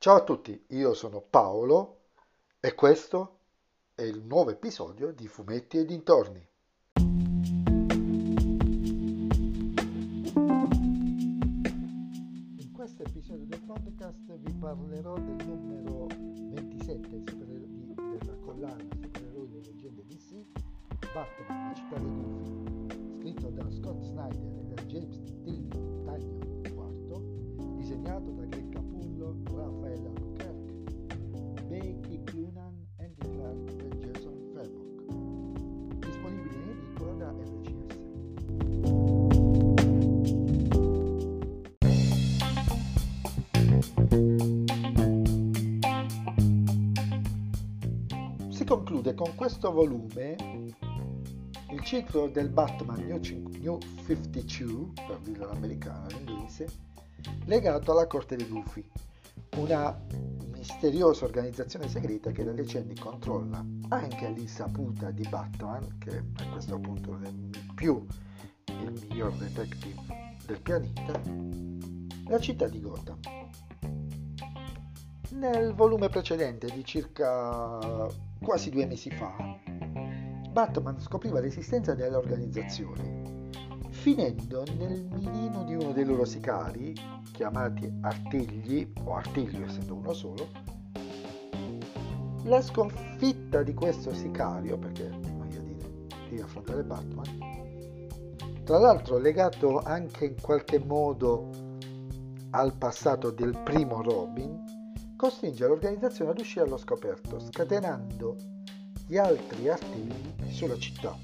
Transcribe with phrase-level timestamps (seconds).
[0.00, 2.02] Ciao a tutti, io sono Paolo
[2.60, 3.38] e questo
[3.96, 6.48] è il nuovo episodio di Fumetti e dintorni.
[12.58, 19.60] In questo episodio del podcast vi parlerò del numero 27 supereroi- della collana Supereroi e
[19.64, 20.46] leggende DC,
[21.12, 26.04] Batman, la città dei gufi, scritto da Scott Snyder e da James T.
[26.04, 28.37] Tanyon IV, disegnato
[48.68, 50.36] conclude con questo volume
[51.70, 56.68] il ciclo del Batman New, cin- New 52, per dirlo all'americana, all'inglese,
[57.46, 58.86] legato alla Corte dei Gufi,
[59.56, 59.98] una
[60.52, 67.12] misteriosa organizzazione segreta che da decenni controlla anche all'insaputa di Batman, che a questo punto
[67.12, 68.04] non è più
[68.66, 70.02] il miglior detective
[70.44, 71.18] del pianeta,
[72.26, 73.37] la città di Gotham.
[75.38, 78.08] Nel volume precedente di circa
[78.42, 79.36] quasi due mesi fa,
[80.50, 83.50] Batman scopriva l'esistenza dell'organizzazione,
[83.90, 86.92] finendo nel mirino di uno dei loro sicari,
[87.30, 90.48] chiamati Artigli, o Artiglio essendo uno solo.
[92.42, 95.88] La sconfitta di questo sicario, perché voglio dire,
[96.30, 101.48] devi affrontare Batman, tra l'altro legato anche in qualche modo
[102.50, 104.77] al passato del primo Robin,
[105.18, 108.36] costringe l'organizzazione ad uscire allo scoperto, scatenando
[109.04, 111.18] gli altri artigli sulla città.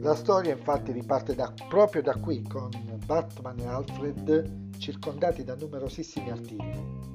[0.00, 2.70] La storia infatti riparte da- proprio da qui, con
[3.04, 7.06] Batman e Alfred circondati da numerosissimi artigli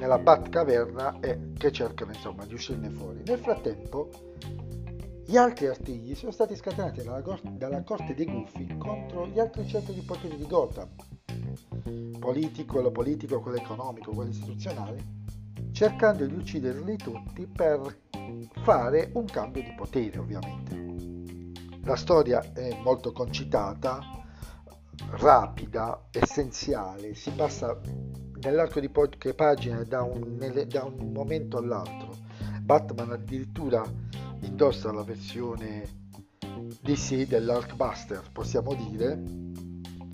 [0.00, 3.22] nella Batcaverna e che cercano insomma di uscirne fuori.
[3.24, 4.10] Nel frattempo
[5.24, 9.94] gli altri artigli sono stati scatenati dalla, dalla Corte dei Gufi contro gli altri centri
[9.94, 10.88] di potere di Gotham,
[12.18, 15.04] politico, quello politico, quello economico, quello istituzionale,
[15.72, 18.00] cercando di ucciderli tutti per
[18.62, 20.86] fare un cambio di potere ovviamente.
[21.84, 24.00] La storia è molto concitata,
[25.12, 27.80] rapida, essenziale, si passa
[28.42, 30.36] nell'arco di poche pagine da un,
[30.66, 32.16] da un momento all'altro.
[32.60, 33.82] Batman addirittura
[34.40, 36.06] indossa la versione
[36.82, 39.47] DC dell'Arkbuster, possiamo dire.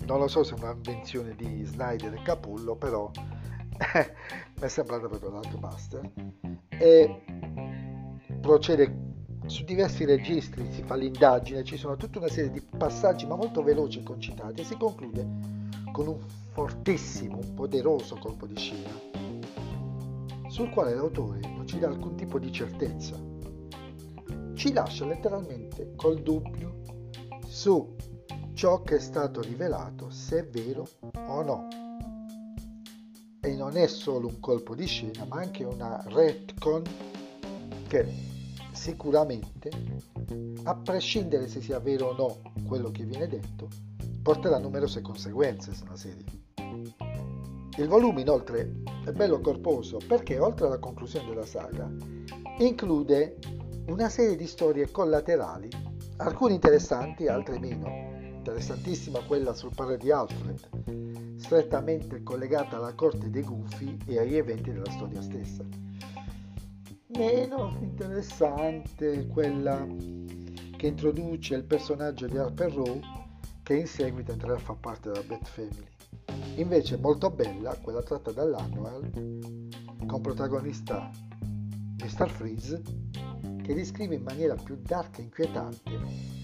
[0.05, 5.31] Non lo so se è un'invenzione di Snyder e Capullo, però mi è sembrata proprio
[5.31, 6.11] l'Arkbuster.
[6.69, 7.23] E
[8.39, 9.13] procede
[9.47, 13.63] su diversi registri, si fa l'indagine, ci sono tutta una serie di passaggi ma molto
[13.63, 15.27] veloci e concitati e si conclude
[15.91, 16.19] con un
[16.51, 19.23] fortissimo, un poderoso colpo di scena
[20.55, 23.15] sul quale l'autore non ci dà alcun tipo di certezza.
[24.53, 26.75] Ci lascia letteralmente col dubbio
[27.45, 27.93] su
[28.55, 30.87] ciò che è stato rivelato, se è vero
[31.27, 31.67] o no.
[33.41, 36.81] E non è solo un colpo di scena, ma anche una retcon
[37.87, 38.07] che
[38.71, 39.69] sicuramente,
[40.63, 43.67] a prescindere se sia vero o no quello che viene detto,
[44.23, 46.23] porterà numerose conseguenze sulla serie.
[47.77, 51.91] Il volume inoltre è bello corposo perché oltre alla conclusione della saga
[52.59, 53.37] include
[53.87, 55.67] una serie di storie collaterali,
[56.17, 58.14] alcune interessanti, altre meno.
[58.47, 64.71] Interessantissima quella sul padre di Alfred, strettamente collegata alla corte dei gufi e agli eventi
[64.71, 65.63] della storia stessa.
[67.07, 69.83] Meno interessante quella
[70.77, 72.99] che introduce il personaggio di Harper Row
[73.63, 75.87] che in seguito entrerà a far parte della Bat Family.
[76.57, 79.09] Invece molto bella quella tratta dall'Annual
[80.05, 81.09] con protagonista
[81.97, 82.29] Mr.
[82.29, 82.79] Freeze
[83.63, 86.34] che descrive in maniera più dark e inquietante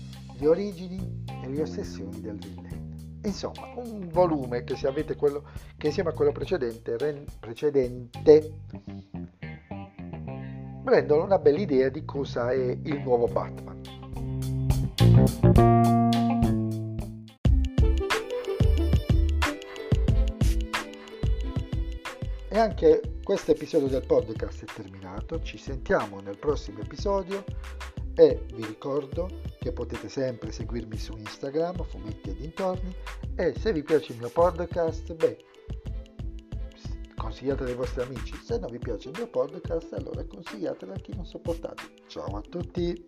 [0.42, 3.20] le origini e le ossessioni del villain.
[3.24, 5.44] Insomma, un volume che se avete quello
[5.78, 8.52] che insieme a quello precedente, ren- precedente
[10.84, 13.80] rendono una bella idea di cosa è il nuovo Batman.
[22.50, 27.44] E anche questo episodio del podcast è terminato, ci sentiamo nel prossimo episodio
[28.22, 29.28] e vi ricordo
[29.58, 32.96] che potete sempre seguirmi su Instagram, fumetti e dintorni
[33.36, 35.38] e se vi piace il mio podcast, beh,
[37.16, 41.16] consigliatelo ai vostri amici, se non vi piace il mio podcast allora consigliatelo a chi
[41.16, 41.82] non sopportate.
[42.06, 43.04] Ciao a tutti!